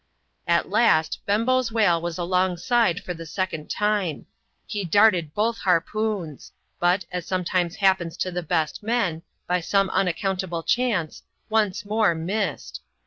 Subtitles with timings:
[0.47, 4.25] At last, Bembo's whale was alongside for the second time.
[4.65, 10.63] He darted both harpoons; but, as sometimes happens to the best men, by some unaccountable
[10.63, 12.81] chance, once more missed.